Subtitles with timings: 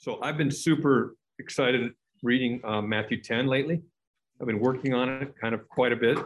[0.00, 1.92] So I've been super excited
[2.22, 3.82] reading uh, Matthew 10 lately.
[4.40, 6.16] I've been working on it kind of quite a bit.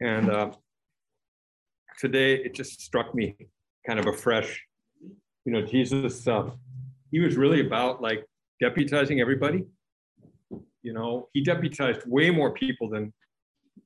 [0.00, 0.50] And uh,
[1.96, 3.36] today it just struck me
[3.86, 4.64] kind of afresh.
[5.44, 6.50] You know, Jesus, uh,
[7.12, 8.26] he was really about like
[8.60, 9.64] deputizing everybody.
[10.82, 13.12] You know, he deputized way more people than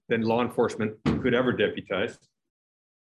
[0.08, 2.18] than law enforcement could ever deputize.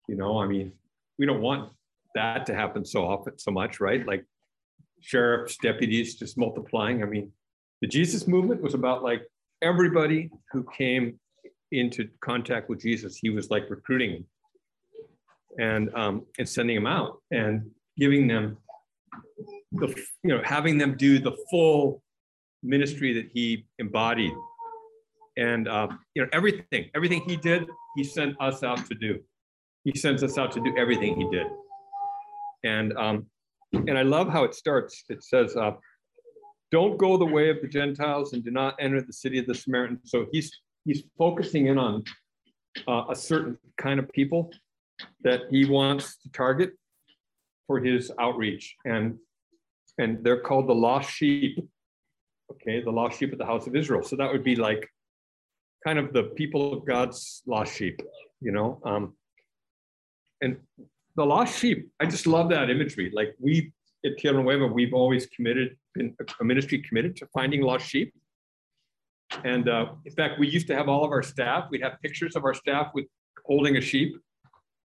[0.08, 0.72] You know, I mean,
[1.18, 1.72] we don't want
[2.14, 4.06] that to happen so often, so much, right?
[4.06, 4.26] Like
[5.00, 7.02] sheriffs, deputies just multiplying.
[7.02, 7.32] I mean,
[7.80, 9.22] the Jesus movement was about like
[9.62, 11.18] everybody who came
[11.72, 14.24] into contact with Jesus, he was like recruiting
[15.58, 18.56] and um, and sending them out and giving them
[19.72, 19.88] the
[20.22, 22.02] you know having them do the full
[22.62, 24.32] ministry that he embodied.
[25.36, 27.64] And uh, you know everything everything he did
[27.96, 29.20] he sent us out to do.
[29.84, 31.46] He sends us out to do everything he did.
[32.64, 33.26] And um,
[33.72, 35.04] and I love how it starts.
[35.08, 35.72] It says, uh,
[36.70, 39.54] "Don't go the way of the Gentiles and do not enter the city of the
[39.54, 40.50] Samaritans." So he's
[40.84, 42.04] he's focusing in on
[42.86, 44.50] uh, a certain kind of people
[45.22, 46.72] that he wants to target
[47.66, 49.18] for his outreach, and
[49.98, 51.58] and they're called the lost sheep.
[52.50, 54.02] Okay, the lost sheep of the house of Israel.
[54.02, 54.88] So that would be like
[55.84, 58.00] kind of the people of God's lost sheep,
[58.40, 58.80] you know.
[58.84, 59.14] Um,
[60.40, 60.56] and
[61.18, 61.90] the lost sheep.
[61.98, 63.10] I just love that imagery.
[63.12, 63.72] Like we
[64.06, 68.14] at Tierra Nueva, we've always committed, been a ministry committed to finding lost sheep.
[69.44, 72.36] And uh, in fact, we used to have all of our staff, we'd have pictures
[72.36, 73.06] of our staff with
[73.44, 74.16] holding a sheep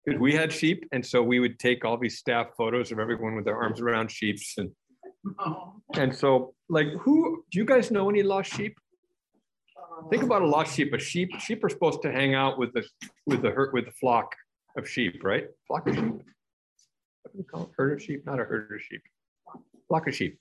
[0.06, 0.86] because we had sheep.
[0.92, 4.12] And so we would take all these staff photos of everyone with their arms around
[4.12, 4.38] sheep.
[4.58, 4.72] And,
[5.96, 8.78] and so like, who, do you guys know any lost sheep?
[10.10, 10.94] Think about a lost sheep.
[10.94, 12.84] A sheep, sheep are supposed to hang out with the,
[13.26, 14.36] with the herd, with the flock
[14.78, 15.48] of sheep, right?
[15.68, 16.04] Flock of sheep.
[16.04, 17.70] What do you call it?
[17.78, 18.26] Herd of sheep?
[18.26, 19.02] Not a herd of sheep.
[19.88, 20.40] Flock of sheep.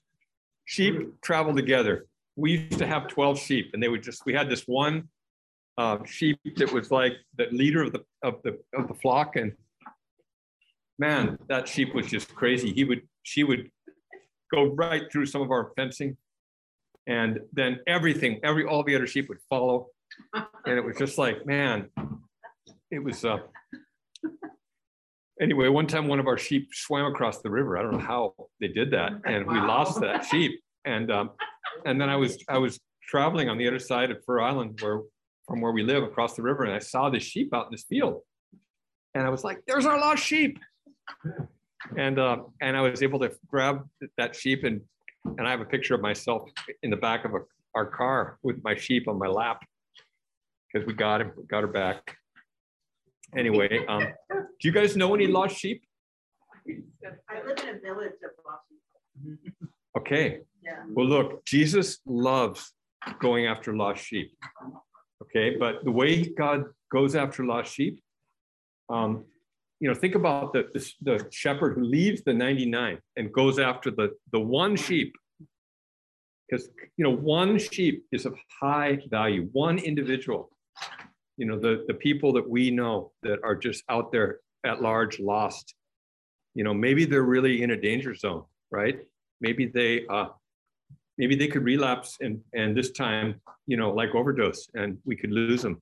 [0.65, 2.05] Sheep travel together.
[2.35, 5.09] We used to have 12 sheep, and they would just, we had this one
[5.77, 9.35] uh, sheep that was like the leader of the of the of the flock.
[9.35, 9.53] And
[10.97, 12.73] man, that sheep was just crazy.
[12.73, 13.71] He would, she would
[14.53, 16.17] go right through some of our fencing.
[17.07, 19.87] And then everything, every all the other sheep would follow.
[20.33, 21.89] And it was just like, man,
[22.91, 23.37] it was uh
[25.41, 27.77] anyway, one time one of our sheep swam across the river.
[27.77, 30.59] I don't know how they did that, and we lost that sheep.
[30.85, 31.31] And um,
[31.85, 35.01] and then I was I was traveling on the other side of Fir Island, where
[35.47, 37.83] from where we live across the river, and I saw this sheep out in this
[37.83, 38.21] field,
[39.15, 40.59] and I was like, "There's our lost sheep!"
[41.97, 44.81] And uh, and I was able to grab that sheep, and
[45.37, 46.49] and I have a picture of myself
[46.83, 47.39] in the back of a,
[47.75, 49.65] our car with my sheep on my lap
[50.71, 52.15] because we got him, got her back
[53.37, 55.83] anyway, um, do you guys know any lost sheep?
[57.29, 59.53] I live in a village of lost sheep.
[59.97, 60.39] Okay.
[60.61, 60.83] Yeah.
[60.93, 62.73] Well, look, Jesus loves
[63.19, 64.31] going after lost sheep.
[65.23, 68.01] Okay, but the way God goes after lost sheep,
[68.89, 69.25] um,
[69.79, 73.91] you know, think about the, the, the shepherd who leaves the 99 and goes after
[73.91, 75.13] the, the one sheep.
[76.49, 80.49] Because, you know, one sheep is of high value, one individual
[81.39, 85.19] you know the the people that we know that are just out there at large
[85.19, 85.73] lost.
[86.53, 88.99] You know maybe they're really in a danger zone right?
[89.41, 90.27] Maybe they uh
[91.17, 95.31] maybe they could relapse and and this time you know like overdose and we could
[95.31, 95.81] lose them.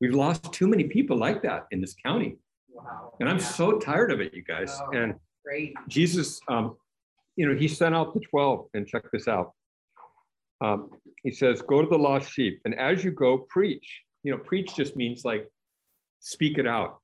[0.00, 2.36] We've lost too many people like that in this county.
[2.70, 3.14] Wow.
[3.18, 3.44] and i'm yeah.
[3.44, 4.78] so tired of it you guys.
[4.80, 5.14] Oh, and
[5.44, 5.74] great.
[5.88, 6.76] jesus um
[7.34, 9.52] you know he sent out the 12 and check this out.
[10.60, 10.90] Um,
[11.22, 14.76] he says go to the lost sheep and as you go preach you know, preach
[14.76, 15.48] just means like
[16.20, 16.98] speak it out.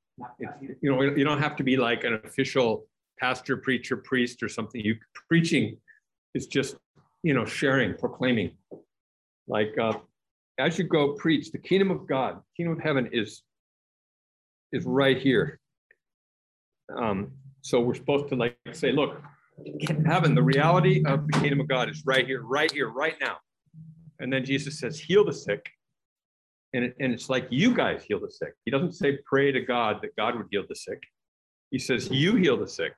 [0.83, 2.85] You know, you don't have to be like an official
[3.19, 4.79] pastor, preacher, priest, or something.
[4.83, 4.97] You
[5.27, 5.79] preaching
[6.35, 6.77] is just,
[7.23, 8.51] you know, sharing, proclaiming.
[9.49, 9.95] Like uh,
[10.59, 13.43] as you go preach, the kingdom of God, kingdom of heaven is
[14.73, 15.59] is right here.
[16.95, 19.23] Um, so we're supposed to like say, look,
[20.05, 23.39] heaven, the reality of the kingdom of God is right here, right here, right now.
[24.21, 25.71] And then Jesus says, heal the sick,
[26.75, 28.53] and, it, and it's like you guys heal the sick.
[28.65, 30.99] He doesn't say pray to God that God would heal the sick.
[31.71, 32.93] He says you heal the sick.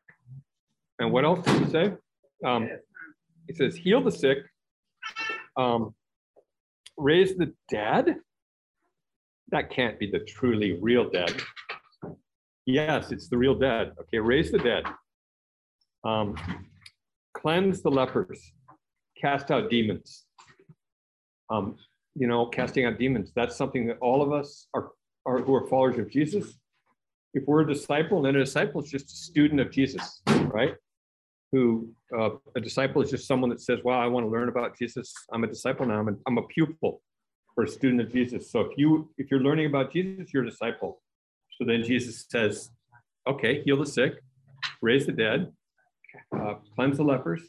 [0.99, 1.93] And what else does he say?
[2.45, 2.69] Um,
[3.47, 4.39] he says heal the sick,
[5.57, 5.95] um,
[6.97, 8.17] raise the dead.
[9.51, 11.41] That can't be the truly real dead.
[12.65, 13.93] Yes, it's the real dead.
[14.01, 14.85] Okay, raise the dead.
[16.05, 16.35] Um,
[17.37, 18.53] cleanse the lepers,
[19.21, 20.25] cast out demons.
[21.49, 21.77] Um,
[22.19, 23.33] you know, casting out demons.
[23.35, 24.91] That's something that all of us are,
[25.27, 26.59] are who are followers of Jesus.
[27.35, 30.75] If we're a disciple, then a disciple is just a student of Jesus, right?
[31.53, 34.77] who uh, a disciple is just someone that says, "Wow, I want to learn about
[34.79, 35.13] Jesus.
[35.33, 36.01] I'm a disciple now.
[36.01, 37.03] I'm a, I'm a pupil
[37.57, 40.51] or a student of Jesus." So if you if you're learning about Jesus, you're a
[40.51, 41.03] disciple.
[41.59, 42.71] So then Jesus says,
[43.27, 44.15] "Okay, heal the sick,
[44.83, 45.53] raise the dead,
[46.37, 47.43] uh, cleanse the lepers."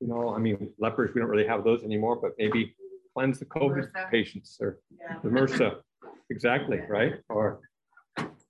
[0.00, 2.74] You know, I mean, lepers we don't really have those anymore, but maybe
[3.18, 4.10] cleanse the COVID MRSA.
[4.10, 5.18] patients or Yeah.
[5.24, 5.82] the MRSA,
[6.30, 7.14] exactly, right?
[7.28, 7.60] Or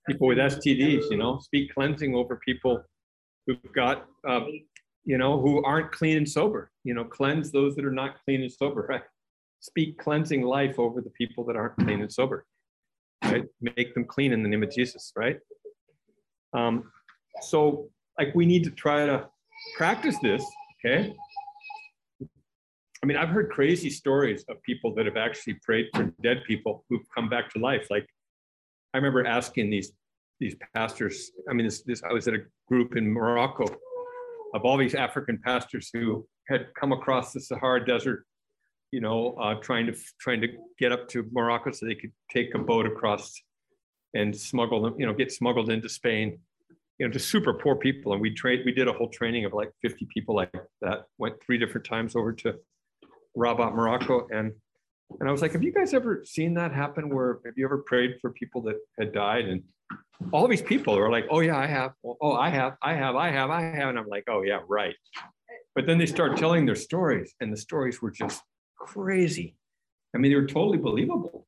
[0.07, 2.85] people with STDs, you know, speak cleansing over people
[3.47, 4.45] who've got, uh,
[5.05, 6.71] you know, who aren't clean and sober.
[6.85, 9.03] You know, cleanse those that are not clean and sober, right?
[9.61, 12.45] Speak cleansing life over the people that aren't clean and sober,
[13.25, 13.47] right?
[13.61, 15.39] Make them clean in the name of Jesus, right?
[16.53, 16.93] Um,
[17.41, 19.29] so, like, we need to try to
[19.77, 20.45] practice this,
[20.77, 21.17] okay?
[23.03, 26.85] I mean, I've heard crazy stories of people that have actually prayed for dead people
[26.89, 27.89] who've come back to life.
[27.91, 28.07] Like,
[28.93, 29.93] I remember asking these
[30.41, 31.31] these pastors.
[31.51, 33.65] I mean, this, this I was at a group in Morocco
[34.55, 38.25] of all these African pastors who had come across the Sahara Desert,
[38.93, 40.49] you know, uh, trying to trying to
[40.79, 43.35] get up to Morocco so they could take a boat across
[44.15, 46.39] and smuggle them, you know, get smuggled into Spain.
[46.99, 48.13] You know, just super poor people.
[48.13, 51.05] And we trained, we did a whole training of like 50 people like that.
[51.19, 52.57] Went three different times over to
[53.39, 54.53] Rabat, Morocco, and
[55.21, 57.09] and I was like, have you guys ever seen that happen?
[57.09, 59.47] Where have you ever prayed for people that had died?
[59.47, 59.63] And
[60.33, 61.93] all these people are like, oh yeah, I have.
[62.05, 62.77] Oh, oh, I have.
[62.83, 63.17] I have.
[63.17, 63.51] I have.
[63.51, 63.89] I have.
[63.89, 64.95] And I'm like, oh yeah, right.
[65.75, 68.43] But then they start telling their stories, and the stories were just
[68.77, 69.57] crazy.
[70.15, 71.47] I mean, they were totally believable.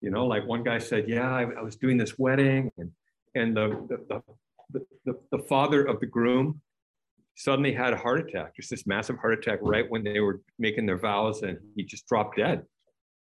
[0.00, 2.90] You know, like one guy said, yeah, I, I was doing this wedding, and
[3.34, 4.22] and the, the
[4.72, 6.60] the, the, the father of the groom
[7.36, 10.86] suddenly had a heart attack, just this massive heart attack right when they were making
[10.86, 12.64] their vows, and he just dropped dead.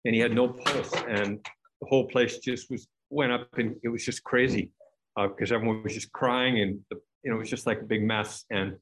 [0.05, 1.39] And he had no pulse, and
[1.81, 4.71] the whole place just was went up, and it was just crazy
[5.17, 8.03] because everyone was just crying, and the, you know it was just like a big
[8.03, 8.45] mess.
[8.51, 8.77] And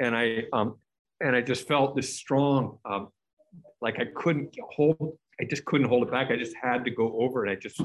[0.00, 0.76] and I um
[1.20, 3.08] and I just felt this strong, um,
[3.80, 6.30] like I couldn't hold, I just couldn't hold it back.
[6.30, 7.80] I just had to go over, and I just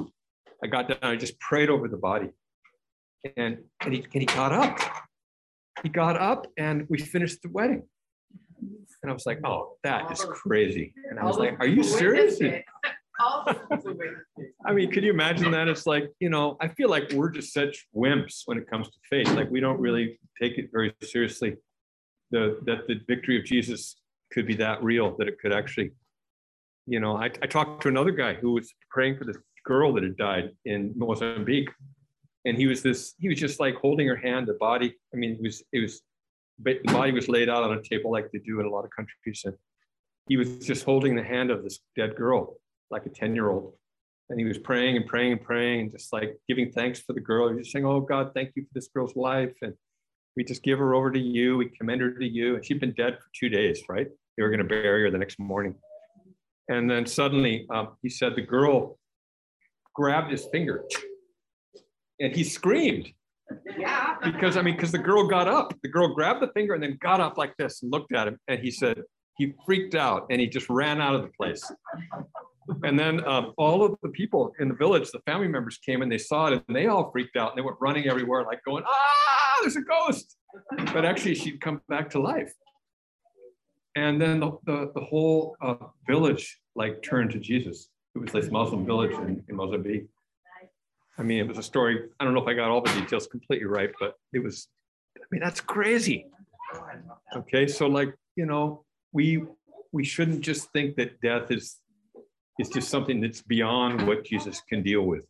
[0.64, 2.30] I got down, I just prayed over the body,
[3.36, 5.07] and and he and he got up
[5.84, 7.84] he got up and we finished the wedding.
[9.04, 10.94] And I was like, oh, that is crazy.
[11.10, 12.40] And I was like, are you serious?
[13.20, 15.68] I mean, could you imagine that?
[15.68, 18.98] It's like, you know, I feel like we're just such wimps when it comes to
[19.10, 19.30] faith.
[19.30, 21.56] Like we don't really take it very seriously.
[22.32, 23.96] The that the victory of Jesus
[24.32, 25.92] could be that real, that it could actually,
[26.86, 30.04] you know, I, I talked to another guy who was praying for this girl that
[30.04, 31.70] had died in Mozambique
[32.48, 35.32] and he was this he was just like holding her hand the body i mean
[35.32, 36.02] it was it was
[36.64, 38.92] the body was laid out on a table like they do in a lot of
[38.92, 39.44] countries.
[39.46, 39.56] And
[40.28, 42.58] he was just holding the hand of this dead girl
[42.90, 43.74] like a 10 year old
[44.30, 47.22] and he was praying and praying and praying and just like giving thanks for the
[47.22, 47.50] girl.
[47.50, 49.54] He was saying oh god thank you for this girl's life.
[49.62, 49.74] And
[50.36, 51.58] we just give her over to you.
[51.58, 52.56] We commend her to you.
[52.56, 54.08] And she'd been dead for two days right?
[54.36, 55.76] They were going to bury her the next morning.
[56.70, 59.00] And then suddenly um, he said the girl
[59.94, 60.84] grabbed his finger
[62.20, 63.12] and he screamed
[63.78, 64.16] Yeah.
[64.24, 66.98] because I mean, because the girl got up, the girl grabbed the finger and then
[67.02, 69.02] got up like this and looked at him, and he said
[69.38, 71.64] he freaked out and he just ran out of the place.
[72.84, 76.12] And then um, all of the people in the village, the family members came and
[76.12, 78.84] they saw it and they all freaked out and they went running everywhere, like going,
[78.86, 80.36] "Ah, there's a ghost!"
[80.94, 82.52] But actually, she'd come back to life.
[83.96, 85.76] And then the the, the whole uh,
[86.08, 87.90] village like turned to Jesus.
[88.16, 90.08] It was this Muslim village in, in Mozambique.
[91.18, 92.10] I mean, it was a story.
[92.20, 94.68] I don't know if I got all the details completely right, but it was,
[95.18, 96.28] I mean, that's crazy.
[97.36, 97.68] Okay.
[97.68, 98.84] So like, you know,
[99.14, 99.44] we,
[99.92, 101.78] we shouldn't just think that death is,
[102.60, 105.24] is just something that's beyond what Jesus can deal with.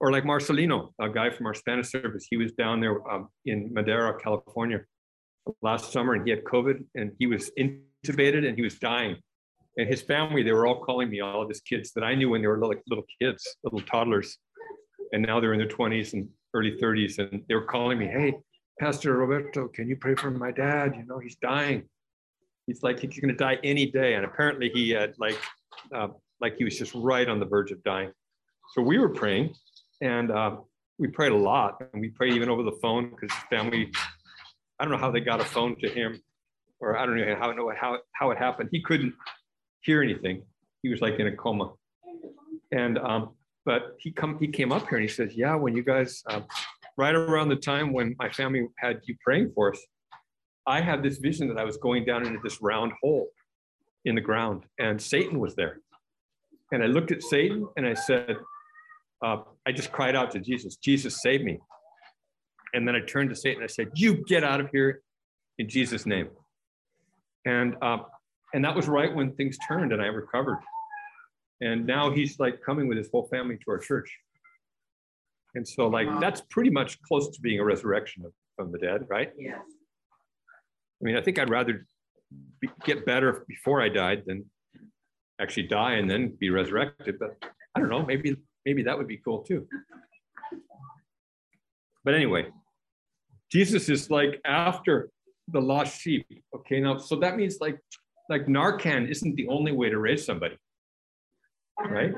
[0.00, 3.72] Or like Marcelino, a guy from our Spanish service, he was down there um, in
[3.72, 4.80] Madera, California
[5.62, 9.16] last summer and he had COVID and he was intubated and he was dying.
[9.78, 12.30] And his family, they were all calling me, all of his kids that I knew
[12.30, 14.38] when they were little, little kids, little toddlers
[15.12, 18.34] and now they're in their 20s and early 30s and they were calling me hey
[18.78, 20.94] pastor roberto can you pray for my dad?
[20.96, 21.84] You know he's dying.
[22.66, 24.14] He's like he's going to die any day.
[24.14, 25.38] And apparently he had like
[25.94, 26.08] uh,
[26.40, 28.12] like he was just right on the verge of dying.
[28.74, 29.54] So we were praying
[30.00, 30.56] and uh,
[30.98, 33.90] we prayed a lot and we prayed even over the phone because his family
[34.78, 36.20] i don't know how they got a phone to him
[36.80, 38.68] or i don't know how know how, how it happened.
[38.72, 39.14] He couldn't
[39.80, 40.42] hear anything.
[40.82, 41.72] He was like in a coma.
[42.72, 43.30] And um,
[43.66, 46.40] but he come he came up here and he says, yeah, when you guys uh,
[46.96, 49.80] right around the time when my family had you praying for us,
[50.66, 53.28] I had this vision that I was going down into this round hole
[54.04, 55.80] in the ground, and Satan was there.
[56.72, 58.36] And I looked at Satan and I said,
[59.24, 61.58] uh, I just cried out to Jesus, Jesus, save me.
[62.72, 65.02] And then I turned to Satan and I said, You get out of here
[65.58, 66.28] in Jesus' name.
[67.44, 67.98] And uh,
[68.54, 70.58] and that was right when things turned and I recovered.
[71.60, 74.14] And now he's like coming with his whole family to our church.
[75.54, 79.06] And so like that's pretty much close to being a resurrection of, from the dead,
[79.08, 79.32] right?
[79.38, 79.58] Yes.
[81.00, 81.86] I mean, I think I'd rather
[82.60, 84.44] be, get better before I died than
[85.40, 87.18] actually die and then be resurrected.
[87.18, 87.36] But
[87.74, 89.66] I don't know, maybe maybe that would be cool too.
[92.04, 92.46] But anyway,
[93.50, 95.10] Jesus is like after
[95.48, 96.26] the lost sheep.
[96.54, 97.78] Okay, now so that means like
[98.28, 100.56] like Narcan isn't the only way to raise somebody,
[101.84, 102.12] right?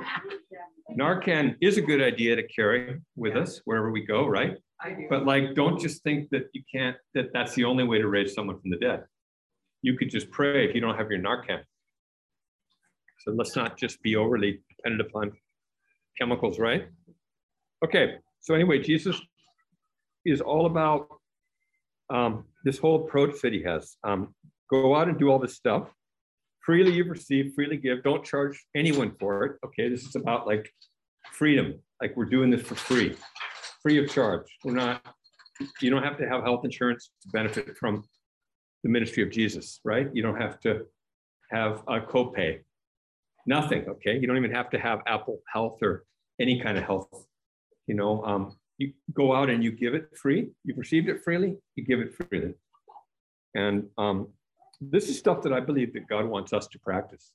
[0.99, 4.57] Narcan is a good idea to carry with us wherever we go, right?
[5.11, 8.35] But like, don't just think that you can't, that that's the only way to raise
[8.35, 9.05] someone from the dead.
[9.83, 11.61] You could just pray if you don't have your Narcan.
[13.21, 15.33] So let's not just be overly dependent upon
[16.17, 16.89] chemicals, right?
[17.85, 19.21] Okay, so anyway, Jesus
[20.25, 21.09] is all about
[22.11, 23.97] um, this whole approach that he has.
[24.05, 24.35] Um,
[24.71, 25.89] go out and do all this stuff.
[26.69, 28.03] Freely you've received, freely give.
[28.03, 29.57] Don't charge anyone for it.
[29.65, 30.71] Okay, this is about like
[31.33, 31.81] freedom.
[31.99, 33.17] Like we're doing this for free,
[33.83, 34.45] free of charge.
[34.63, 35.01] We're not,
[35.81, 38.05] you don't have to have health insurance to benefit from
[38.85, 40.11] the ministry of Jesus, right?
[40.13, 40.83] You don't have to
[41.51, 42.59] have a copay.
[43.47, 44.19] Nothing, okay?
[44.19, 46.05] You don't even have to have Apple Health or
[46.39, 47.09] any kind of health.
[47.87, 50.51] You know, um, you go out and you give it free.
[50.65, 52.53] You've received it freely, you give it freely.
[53.55, 54.29] And um,
[54.81, 57.33] this is stuff that I believe that God wants us to practice.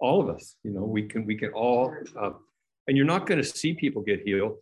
[0.00, 2.30] All of us, you know, we can we can all, uh,
[2.88, 4.56] and you're not going to see people get healed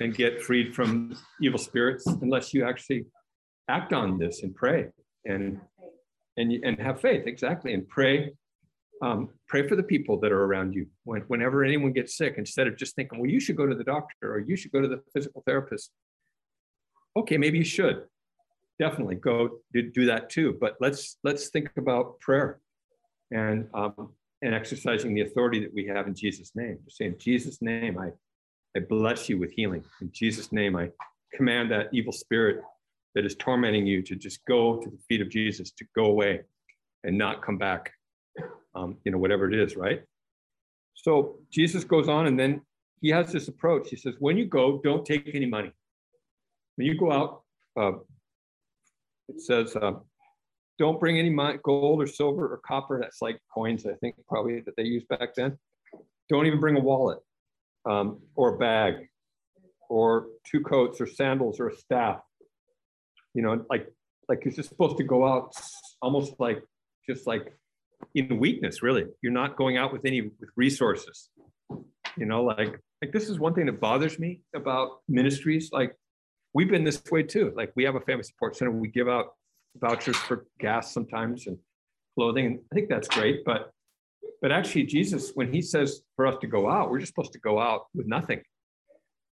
[0.00, 3.06] and get freed from evil spirits unless you actually
[3.68, 4.88] act on this and pray
[5.24, 5.60] and
[6.36, 8.32] and and have faith exactly and pray
[9.02, 12.66] um, pray for the people that are around you when, whenever anyone gets sick instead
[12.66, 14.88] of just thinking well you should go to the doctor or you should go to
[14.88, 15.90] the physical therapist
[17.16, 18.04] okay maybe you should
[18.78, 20.56] definitely go do that too.
[20.60, 22.60] But let's let's think about prayer
[23.30, 24.12] and um,
[24.42, 26.78] and exercising the authority that we have in jesus name.
[26.84, 28.10] Just saying jesus name i
[28.76, 29.84] i bless you with healing.
[30.00, 30.90] In jesus name i
[31.34, 32.62] command that evil spirit
[33.14, 36.40] that is tormenting you to just go to the feet of jesus to go away
[37.04, 37.92] and not come back
[38.74, 40.02] um, you know whatever it is right?
[40.94, 42.60] So jesus goes on and then
[43.00, 43.90] he has this approach.
[43.90, 45.72] He says when you go don't take any money.
[46.76, 47.42] When you go out
[47.76, 47.98] uh,
[49.28, 49.92] it says, uh,
[50.78, 52.98] don't bring any gold or silver or copper.
[53.00, 55.58] That's like coins, I think, probably that they used back then.
[56.28, 57.18] Don't even bring a wallet
[57.86, 58.94] um, or a bag
[59.88, 62.20] or two coats or sandals or a staff.
[63.34, 63.88] You know, like
[64.28, 65.52] like you're just supposed to go out
[66.00, 66.62] almost like
[67.08, 67.52] just like
[68.14, 69.04] in weakness, really.
[69.22, 71.28] You're not going out with any with resources.
[72.16, 75.70] You know, like like this is one thing that bothers me about ministries.
[75.72, 75.94] Like
[76.54, 77.52] we've been this way too.
[77.56, 78.70] Like we have a family support center.
[78.70, 79.34] We give out
[79.76, 81.58] vouchers for gas sometimes and
[82.14, 82.46] clothing.
[82.46, 83.44] And I think that's great.
[83.44, 83.70] But
[84.40, 87.38] but actually, Jesus, when he says for us to go out, we're just supposed to
[87.40, 88.42] go out with nothing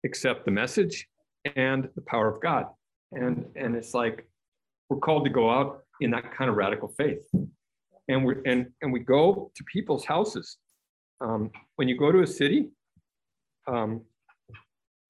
[0.02, 1.06] except the message
[1.56, 2.66] and the power of God.
[3.12, 4.26] And and it's like
[4.88, 7.22] we're called to go out in that kind of radical faith.
[8.08, 10.58] And we're and and we go to people's houses.
[11.20, 12.70] Um, when you go to a city,
[13.66, 14.02] um,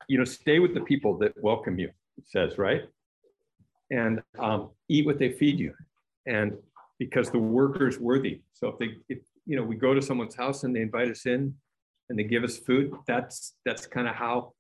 [0.09, 2.83] you know, stay with the people that welcome you, it says, right?
[3.91, 5.75] And um, eat what they feed you.
[6.27, 6.57] And
[6.99, 8.41] because the worker's worthy.
[8.53, 11.27] So if they, if, you know, we go to someone's house and they invite us
[11.27, 11.55] in
[12.09, 14.53] and they give us food, that's, that's kind of how,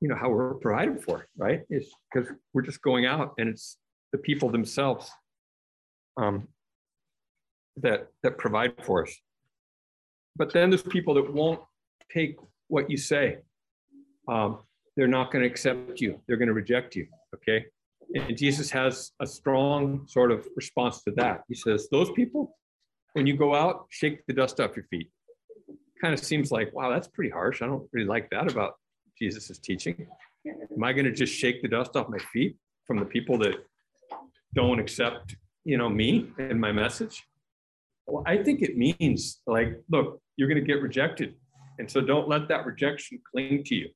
[0.00, 1.62] you know, how we're provided for, right?
[1.68, 3.76] It's because we're just going out and it's
[4.12, 5.10] the people themselves
[6.16, 6.48] um,
[7.78, 9.14] that, that provide for us.
[10.36, 11.60] But then there's people that won't
[12.12, 12.36] take
[12.68, 13.38] what you say
[14.28, 14.58] um,
[14.96, 16.20] they're not going to accept you.
[16.26, 17.06] They're going to reject you.
[17.34, 17.66] Okay.
[18.14, 21.42] And Jesus has a strong sort of response to that.
[21.48, 22.56] He says, Those people,
[23.12, 25.10] when you go out, shake the dust off your feet.
[26.00, 27.60] Kind of seems like, wow, that's pretty harsh.
[27.62, 28.74] I don't really like that about
[29.20, 30.06] Jesus's teaching.
[30.46, 32.56] Am I going to just shake the dust off my feet
[32.86, 33.56] from the people that
[34.54, 37.24] don't accept, you know, me and my message?
[38.06, 41.34] Well, I think it means like, look, you're going to get rejected.
[41.78, 43.88] And so don't let that rejection cling to you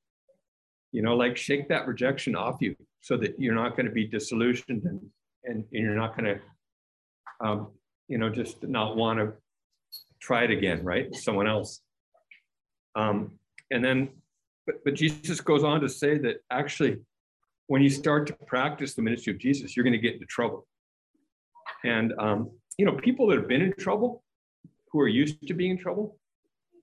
[0.92, 4.06] you know like shake that rejection off you so that you're not going to be
[4.06, 5.00] disillusioned and
[5.44, 7.68] and you're not going to um,
[8.08, 9.32] you know just not want to
[10.20, 11.12] try it again right?
[11.14, 11.80] Someone else.
[12.94, 13.32] Um,
[13.70, 14.10] and then
[14.66, 16.98] but, but jesus goes on to say that actually
[17.68, 20.66] when you start to practice the ministry of jesus you're going to get into trouble.
[21.84, 24.22] And um, you know people that have been in trouble
[24.90, 26.18] who are used to being in trouble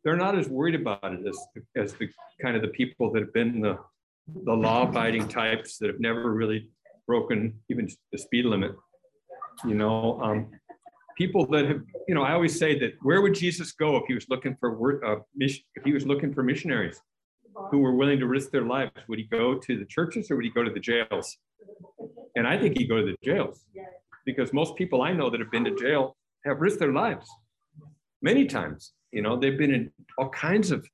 [0.04, 1.38] they're not as worried about it as,
[1.75, 2.10] as the
[2.42, 3.78] kind of the people that have been the
[4.43, 6.69] the law abiding types that have never really
[7.07, 8.71] broken even the speed limit.
[9.65, 10.51] You know, um,
[11.17, 14.13] people that have, you know, I always say that where would Jesus go if he
[14.13, 17.01] was looking for work, uh, mission, if he was looking for missionaries
[17.71, 18.91] who were willing to risk their lives?
[19.07, 21.38] Would he go to the churches or would he go to the jails?
[22.36, 23.65] And I think he'd go to the jails
[24.25, 27.27] because most people I know that have been to jail have risked their lives
[28.21, 28.93] many times.
[29.12, 30.88] You know, they've been in all kinds of,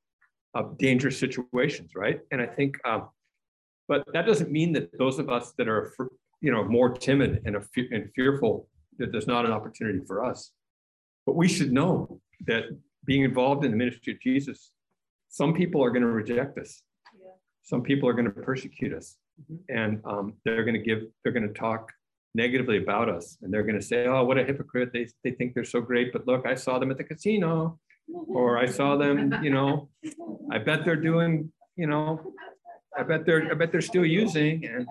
[0.53, 2.19] of dangerous situations, right?
[2.31, 3.09] And I think, um,
[3.87, 5.93] but that doesn't mean that those of us that are,
[6.41, 7.55] you know, more timid and,
[7.91, 10.51] and fearful that there's not an opportunity for us.
[11.25, 12.65] But we should know that
[13.05, 14.71] being involved in the ministry of Jesus,
[15.29, 16.81] some people are going to reject us.
[17.19, 17.31] Yeah.
[17.63, 19.17] Some people are going to persecute us.
[19.41, 19.77] Mm-hmm.
[19.77, 21.91] And um, they're going to give, they're going to talk
[22.33, 23.37] negatively about us.
[23.41, 24.91] And they're going to say, oh, what a hypocrite.
[24.93, 26.13] They, they think they're so great.
[26.13, 27.79] But look, I saw them at the casino.
[28.27, 29.89] Or I saw them, you know,
[30.51, 32.33] I bet they're doing, you know,
[32.97, 34.87] I bet they're, I bet they're still using and,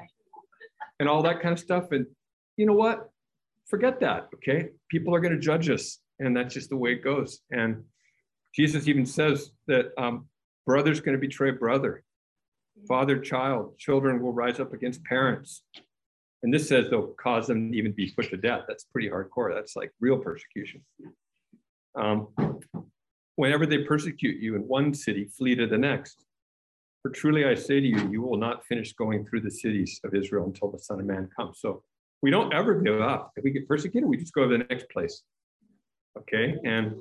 [1.00, 1.92] and all that kind of stuff.
[1.92, 2.06] And
[2.56, 3.10] you know what?
[3.66, 4.28] forget that.
[4.34, 4.68] Okay.
[4.88, 7.40] People are going to judge us, and that's just the way it goes.
[7.50, 7.82] And
[8.54, 10.26] Jesus even says that um,
[10.66, 12.04] brother's going to betray brother,
[12.86, 15.62] father, child, children will rise up against parents.
[16.42, 18.64] And this says they'll cause them to even be put to death.
[18.68, 19.54] That's pretty hardcore.
[19.54, 20.82] That's like real persecution.
[21.96, 22.28] Um,
[23.36, 26.23] whenever they persecute you in one city, flee to the next.
[27.04, 30.14] For truly I say to you, you will not finish going through the cities of
[30.14, 31.60] Israel until the Son of Man comes.
[31.60, 31.82] So
[32.22, 33.30] we don't ever give up.
[33.36, 35.20] If we get persecuted, we just go to the next place.
[36.16, 36.56] Okay.
[36.64, 36.96] And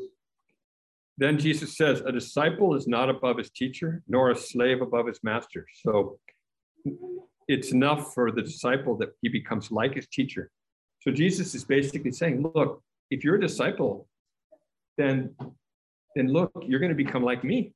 [1.18, 5.22] then Jesus says, a disciple is not above his teacher, nor a slave above his
[5.24, 5.66] master.
[5.86, 6.20] So
[7.48, 10.52] it's enough for the disciple that he becomes like his teacher.
[11.00, 14.10] So Jesus is basically saying, look, if you're a disciple,
[14.98, 15.34] then
[16.18, 17.74] then look, you're going to become like me.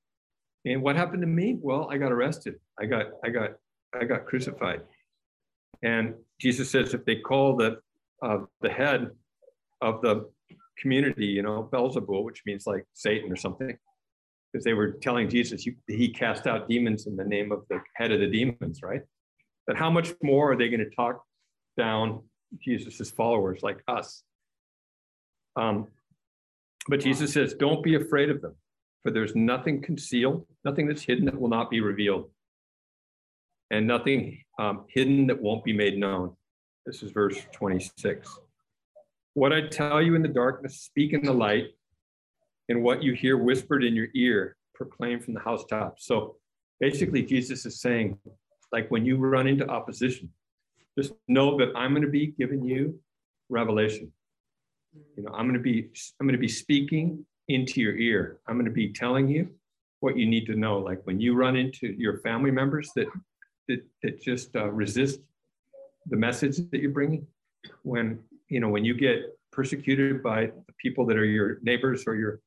[0.65, 1.57] And what happened to me?
[1.61, 2.55] Well, I got arrested.
[2.79, 3.51] I got I got
[3.99, 4.81] I got crucified.
[5.83, 7.79] And Jesus says if they call the
[8.21, 9.11] uh, the head
[9.81, 10.29] of the
[10.77, 13.77] community, you know, Beelzebul, which means like Satan or something,
[14.51, 17.79] because they were telling Jesus you, he cast out demons in the name of the
[17.95, 19.01] head of the demons, right?
[19.65, 21.23] But how much more are they going to talk
[21.77, 22.23] down
[22.59, 24.23] Jesus's followers like us?
[25.55, 25.87] Um,
[26.87, 28.55] but Jesus says, don't be afraid of them,
[29.07, 32.29] for there's nothing concealed, nothing that's hidden that will not be revealed,
[33.71, 36.35] and nothing um, hidden that won't be made known.
[36.85, 38.37] This is verse 26.
[39.33, 41.67] What I tell you in the darkness, speak in the light,
[42.67, 46.05] and what you hear whispered in your ear, proclaim from the housetops.
[46.05, 46.35] So
[46.81, 48.19] basically, Jesus is saying,
[48.73, 50.29] like when you run into opposition,
[50.99, 52.99] just know that I'm going to be giving you
[53.47, 54.11] revelation.
[55.15, 58.37] You know, I'm going to be I'm going to be speaking into your ear.
[58.47, 59.49] I'm going to be telling you
[59.99, 60.79] what you need to know.
[60.79, 63.07] Like when you run into your family members that
[63.67, 65.19] that, that just uh, resist
[66.09, 67.27] the message that you're bringing
[67.83, 72.15] when you know when you get persecuted by the people that are your neighbors or
[72.15, 72.39] your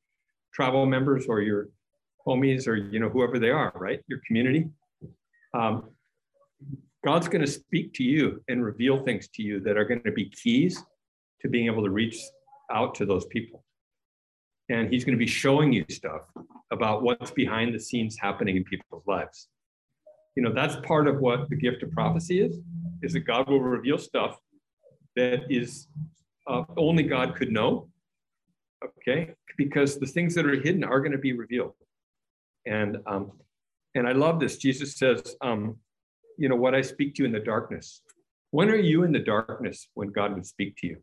[0.53, 1.69] travel members or your
[2.25, 4.69] homies or you know whoever they are right your community
[5.53, 5.89] um,
[7.05, 10.11] god's going to speak to you and reveal things to you that are going to
[10.11, 10.83] be keys
[11.41, 12.17] to being able to reach
[12.71, 13.63] out to those people
[14.71, 16.21] and he's going to be showing you stuff
[16.71, 19.47] about what's behind the scenes happening in people's lives.
[20.35, 22.59] You know that's part of what the gift of prophecy is
[23.03, 24.37] is that god will reveal stuff
[25.17, 25.87] that is
[26.47, 27.89] uh, only god could know
[28.83, 29.31] okay?
[29.57, 31.75] Because the things that are hidden are going to be revealed.
[32.65, 33.31] And um,
[33.93, 34.57] and i love this.
[34.57, 35.77] Jesus says um,
[36.37, 38.01] you know what i speak to you in the darkness.
[38.51, 40.97] When are you in the darkness when god would speak to you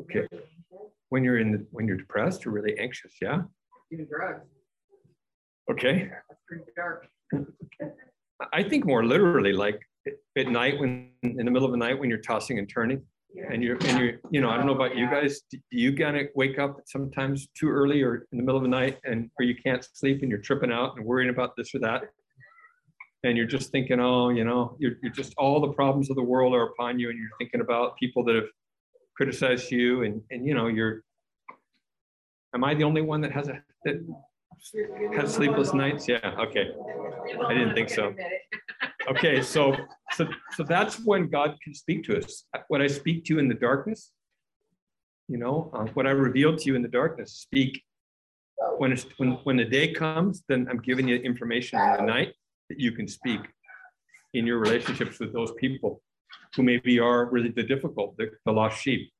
[0.00, 0.26] okay
[1.14, 3.42] when you're in the, when you're depressed or really anxious, yeah?
[3.88, 4.48] Do drugs.
[5.70, 6.10] Okay.
[6.28, 7.06] That's pretty dark.
[8.52, 9.80] I think more literally, like
[10.36, 13.00] at night when in the middle of the night when you're tossing and turning.
[13.32, 13.44] Yeah.
[13.52, 15.42] And you're and you're, you know, I don't know about you guys.
[15.50, 18.98] Do you of wake up sometimes too early or in the middle of the night
[19.04, 22.02] and or you can't sleep and you're tripping out and worrying about this or that?
[23.22, 26.22] And you're just thinking, oh, you know, you're, you're just all the problems of the
[26.22, 28.48] world are upon you, and you're thinking about people that have
[29.16, 31.02] criticize you and and you know you're
[32.54, 33.96] am i the only one that has a that
[35.16, 36.08] has sleepless nights?
[36.08, 36.70] Yeah okay.
[37.46, 38.14] I didn't think so.
[39.08, 39.76] Okay so
[40.12, 42.44] so so that's when god can speak to us.
[42.68, 44.10] When i speak to you in the darkness
[45.28, 47.82] you know uh, what i reveal to you in the darkness speak.
[48.78, 52.32] When it's when when the day comes then i'm giving you information in the night
[52.68, 53.40] that you can speak
[54.32, 56.02] in your relationships with those people
[56.54, 59.12] who maybe are really the difficult, the, the lost sheep,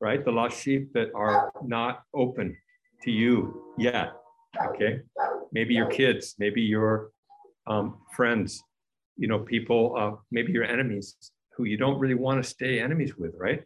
[0.00, 0.24] right?
[0.24, 2.56] The lost sheep that are not open
[3.02, 4.12] to you yet.
[4.68, 5.00] Okay.
[5.52, 7.10] Maybe your kids, maybe your
[7.66, 8.62] um, friends,
[9.16, 11.16] you know, people, uh, maybe your enemies
[11.56, 13.62] who you don't really want to stay enemies with, right?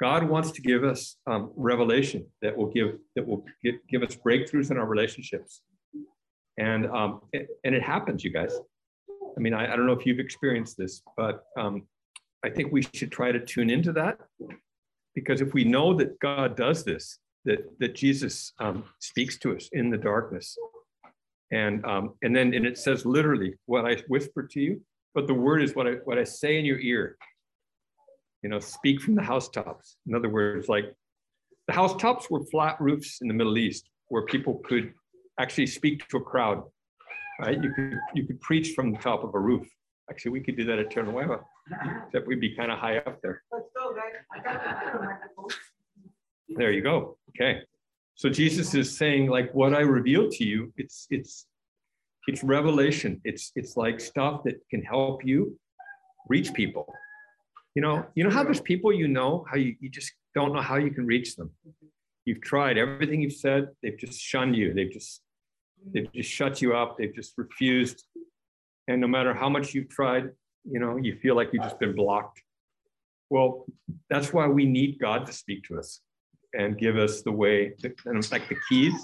[0.00, 4.14] God wants to give us um, revelation that will give that will give, give us
[4.14, 5.62] breakthroughs in our relationships,
[6.56, 8.56] and um, it, and it happens, you guys.
[9.38, 11.86] I mean, I, I don't know if you've experienced this, but um,
[12.44, 14.18] I think we should try to tune into that
[15.14, 19.70] because if we know that God does this, that that Jesus um, speaks to us
[19.72, 20.56] in the darkness,
[21.52, 24.82] and um, and then and it says literally what I whisper to you,
[25.14, 27.16] but the word is what I what I say in your ear
[28.42, 29.96] you know, speak from the housetops.
[30.06, 30.94] In other words, like
[31.66, 34.92] the housetops were flat roofs in the Middle East where people could
[35.38, 36.62] actually speak to a crowd,
[37.40, 37.62] right?
[37.62, 39.66] You could you could preach from the top of a roof.
[40.10, 41.40] Actually, we could do that at Tierra Nueva,
[42.06, 43.42] except we'd be kind of high up there.
[43.52, 45.52] Let's go, guys.
[46.48, 47.18] There you go.
[47.30, 47.60] Okay.
[48.14, 51.46] So Jesus is saying, like, what I revealed to you, it's it's
[52.26, 53.20] it's revelation.
[53.24, 55.58] It's it's like stuff that can help you
[56.28, 56.92] reach people
[57.78, 60.60] you know, you know how there's people you know, how you, you just don't know
[60.60, 61.52] how you can reach them.
[62.24, 64.74] You've tried everything you've said, they've just shunned you.
[64.74, 65.22] They've just
[65.92, 66.98] they've just shut you up.
[66.98, 68.04] They've just refused.
[68.88, 70.30] And no matter how much you've tried,
[70.64, 72.42] you know, you feel like you've just been blocked.
[73.30, 73.66] Well,
[74.08, 76.00] that's why we need God to speak to us
[76.54, 77.74] and give us the way,
[78.06, 78.94] and it's like the keys.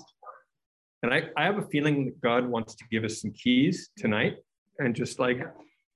[1.03, 4.39] And I, I have a feeling that God wants to give us some keys tonight
[4.79, 5.39] and just like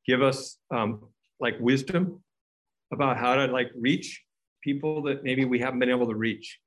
[0.06, 1.08] give us um,
[1.40, 2.22] like wisdom
[2.92, 4.22] about how to like reach
[4.62, 6.58] people that maybe we haven't been able to reach.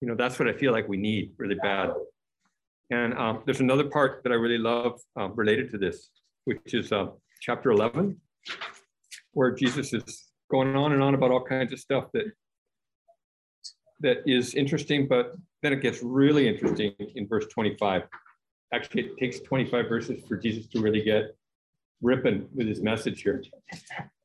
[0.00, 1.90] You know, that's what I feel like we need really bad.
[2.90, 6.10] And um, there's another part that I really love um, related to this,
[6.44, 7.06] which is uh,
[7.40, 8.20] chapter 11,
[9.32, 12.24] where Jesus is going on and on about all kinds of stuff that
[14.00, 18.02] that is interesting, but then it gets really interesting in verse 25.
[18.72, 21.36] Actually, it takes 25 verses for Jesus to really get
[22.00, 23.42] ripping with his message here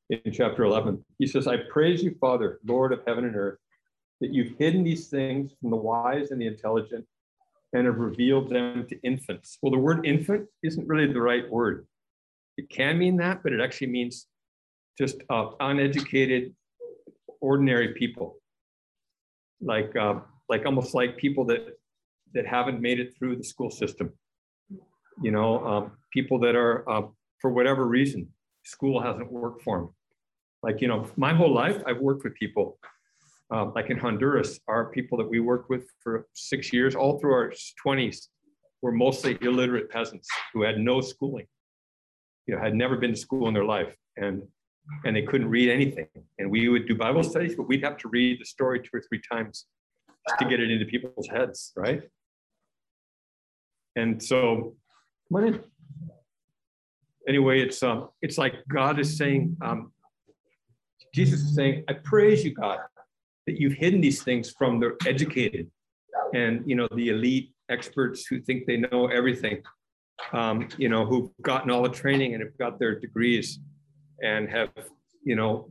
[0.10, 1.04] in chapter 11.
[1.20, 3.60] He says, I praise you, Father, Lord of heaven and earth,
[4.22, 7.06] that you've hidden these things from the wise and the intelligent
[7.76, 9.58] and have revealed them to infants.
[9.62, 11.86] Well, the word infant isn't really the right word.
[12.58, 14.28] It can mean that, but it actually means
[14.98, 16.56] just uh, uneducated,
[17.42, 18.38] ordinary people,
[19.62, 21.78] like uh, like almost like people that
[22.34, 24.14] that haven't made it through the school system.
[25.22, 27.04] You know, um, people that are uh,
[27.42, 28.30] for whatever reason
[28.64, 29.90] school hasn't worked for them.
[30.64, 32.80] Like, you know, my whole life, I've worked with people,
[33.54, 37.34] uh, like in Honduras, our people that we worked with for six years, all through
[37.34, 37.54] our
[37.86, 38.28] 20s,
[38.82, 41.48] were mostly illiterate peasants who had no schooling,
[42.48, 43.96] you know, had never been to school in their life.
[44.18, 44.44] And
[45.04, 46.08] and they couldn't read anything.
[46.38, 49.02] And we would do Bible studies, but we'd have to read the story two or
[49.02, 49.66] three times
[50.40, 52.04] to get it into people's heads, right?
[53.96, 54.76] And so,
[55.32, 55.64] come
[57.28, 59.92] anyway, it's um, it's like God is saying, um,
[61.14, 62.80] Jesus is saying, I praise you, God,
[63.46, 65.70] that you've hidden these things from the educated
[66.34, 69.62] and you know the elite experts who think they know everything,
[70.34, 73.60] um, you know, who've gotten all the training and have got their degrees
[74.22, 74.70] and have,
[75.24, 75.70] you know,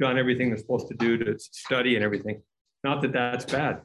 [0.00, 2.42] done everything they're supposed to do to study and everything.
[2.84, 3.82] Not that that's bad,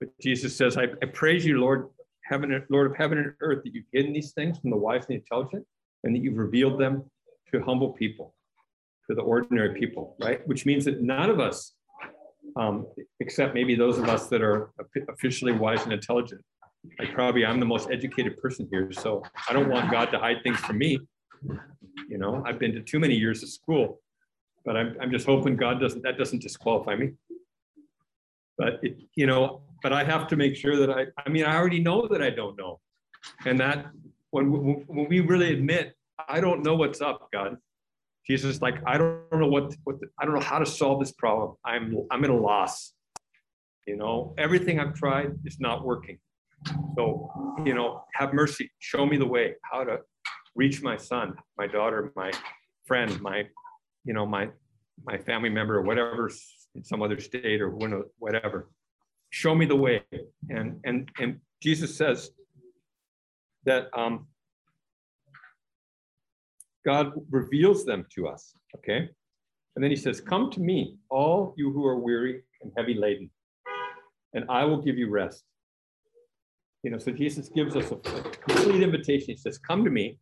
[0.00, 1.88] but Jesus says, I, I praise you, Lord,
[2.24, 5.08] heaven, Lord of heaven and earth, that you've hidden these things from the wise and
[5.08, 5.64] the intelligent
[6.04, 7.04] and that you've revealed them
[7.52, 8.34] to humble people,
[9.08, 10.46] to the ordinary people, right?
[10.46, 11.72] Which means that none of us,
[12.56, 12.86] um,
[13.20, 14.70] except maybe those of us that are
[15.08, 16.42] officially wise and intelligent,
[16.98, 20.42] like probably I'm the most educated person here, so I don't want God to hide
[20.42, 20.98] things from me.
[22.08, 24.00] You know, I've been to too many years of school,
[24.64, 27.12] but I'm, I'm just hoping God doesn't, that doesn't disqualify me.
[28.58, 31.56] But it, you know, but I have to make sure that I, I mean, I
[31.56, 32.80] already know that I don't know.
[33.44, 33.86] And that
[34.30, 34.46] when,
[34.86, 35.94] when we really admit,
[36.28, 37.58] I don't know what's up, God.
[38.26, 41.12] Jesus, like, I don't know what, what the, I don't know how to solve this
[41.12, 41.54] problem.
[41.64, 42.92] I'm, I'm at a loss.
[43.86, 46.18] You know, everything I've tried is not working.
[46.96, 47.30] So,
[47.64, 48.70] you know, have mercy.
[48.80, 49.98] Show me the way, how to
[50.56, 52.32] reach my son, my daughter, my
[52.84, 53.44] friend, my,
[54.04, 54.48] you know, my,
[55.04, 56.30] my family member or whatever
[56.74, 57.70] in some other state or
[58.18, 58.70] whatever.
[59.30, 60.02] Show me the way.
[60.48, 62.30] And, and, and Jesus says,
[63.66, 64.26] that um,
[66.86, 69.10] God reveals them to us, okay?
[69.74, 73.28] And then he says, Come to me, all you who are weary and heavy laden,
[74.32, 75.44] and I will give you rest.
[76.84, 79.26] You know, so Jesus gives us a, complete invitation.
[79.30, 80.18] He says, Come to me,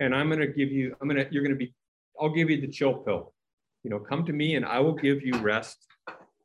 [0.00, 1.72] and I'm going to give you, I'm going to, you're going to be,
[2.20, 3.32] I'll give you the chill pill.
[3.84, 5.78] You know, come to me and I will give you rest.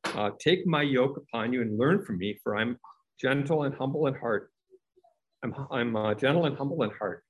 [0.05, 2.77] Uh, take my yoke upon you and learn from me, for I'm
[3.19, 4.51] gentle and humble in heart,
[5.43, 7.23] I'm, I'm uh, gentle and humble in heart.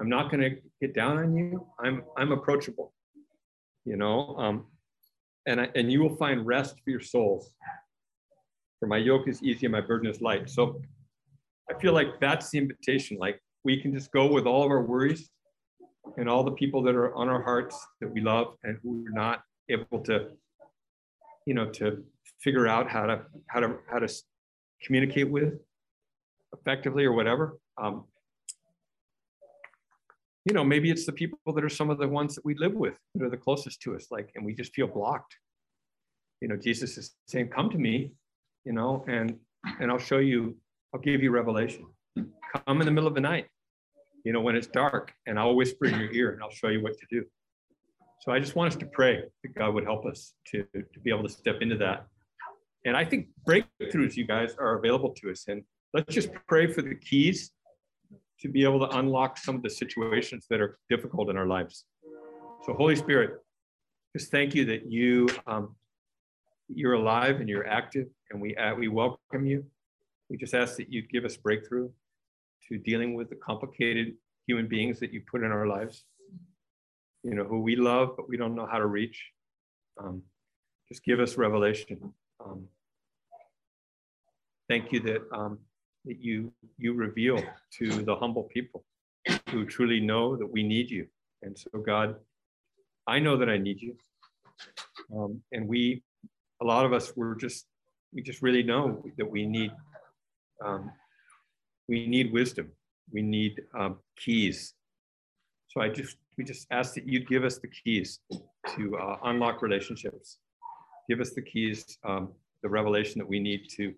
[0.00, 1.66] I'm not going to get down on you.
[1.78, 2.92] I'm I'm approachable.
[3.84, 4.66] You know, um,
[5.46, 7.52] and I, and you will find rest for your souls.
[8.78, 10.48] For my yoke is easy and my burden is light.
[10.48, 10.80] So
[11.70, 13.18] I feel like that's the invitation.
[13.18, 15.30] Like we can just go with all of our worries
[16.16, 19.12] and all the people that are on our hearts that we love and who are
[19.12, 20.30] not able to,
[21.46, 22.02] you know, to
[22.40, 24.08] figure out how to how to how to
[24.82, 25.54] communicate with
[26.54, 27.58] effectively or whatever.
[27.76, 28.04] Um,
[30.44, 32.74] you know, maybe it's the people that are some of the ones that we live
[32.74, 35.36] with that are the closest to us, like, and we just feel blocked.
[36.40, 38.12] You know, Jesus is saying, "Come to me,"
[38.64, 39.38] you know, and
[39.80, 40.56] and I'll show you.
[40.94, 41.86] I'll give you revelation.
[42.16, 43.46] Come in the middle of the night,
[44.24, 46.82] you know, when it's dark, and I'll whisper in your ear, and I'll show you
[46.82, 47.24] what to do.
[48.22, 51.10] So I just want us to pray that God would help us to to be
[51.10, 52.06] able to step into that.
[52.86, 56.80] And I think breakthroughs, you guys, are available to us, and let's just pray for
[56.80, 57.52] the keys
[58.40, 61.84] to be able to unlock some of the situations that are difficult in our lives.
[62.64, 63.42] So, Holy Spirit,
[64.16, 65.76] just thank you that you um,
[66.68, 69.64] you're alive and you're active, and we uh, we welcome you.
[70.28, 71.90] We just ask that you give us breakthrough
[72.68, 74.14] to dealing with the complicated
[74.46, 76.04] human beings that you put in our lives.
[77.22, 79.22] You know who we love, but we don't know how to reach.
[80.02, 80.22] Um,
[80.88, 82.12] just give us revelation.
[82.44, 82.64] Um,
[84.68, 85.58] thank you that um,
[86.04, 87.42] that you you reveal
[87.78, 88.84] to the humble people
[89.50, 91.06] who truly know that we need you.
[91.42, 92.16] And so, God,
[93.06, 93.96] I know that I need you.
[95.14, 96.02] Um, and we,
[96.60, 97.66] a lot of us, we're just
[98.12, 99.72] we just really know that we need
[100.64, 100.90] um,
[101.88, 102.70] we need wisdom.
[103.12, 104.74] We need um, keys.
[105.68, 108.20] So I just we just ask that you give us the keys
[108.74, 110.38] to uh, unlock relationships.
[111.08, 112.30] Give us the keys, um,
[112.62, 113.94] the revelation that we need to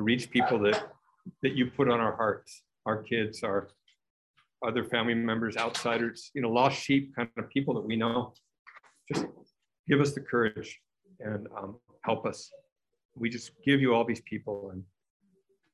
[0.00, 0.92] to reach people that
[1.42, 3.68] that you put on our hearts, our kids, our
[4.66, 8.32] other family members, outsiders, you know, lost sheep, kind of people that we know.
[9.12, 9.26] Just
[9.86, 10.80] give us the courage
[11.20, 12.50] and um, help us.
[13.14, 14.82] We just give you all these people and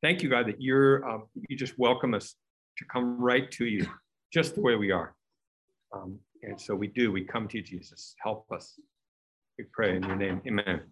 [0.02, 2.34] thank you, God, that you're um, you just welcome us
[2.78, 3.86] to come right to you,
[4.32, 5.14] just the way we are.
[5.94, 7.12] Um, and so we do.
[7.12, 8.14] We come to you, Jesus.
[8.22, 8.74] Help us.
[9.56, 10.42] We pray in your name.
[10.46, 10.82] Amen.